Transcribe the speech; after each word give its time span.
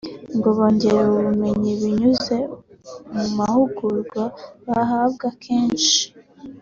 ngo 0.37 0.47
bongerewe 0.57 1.09
ubumenyi 1.21 1.71
binyuze 1.81 2.37
mu 3.15 3.25
mahugurwa 3.37 4.23
bahabwaga 4.67 5.27
kenshi 5.43 5.99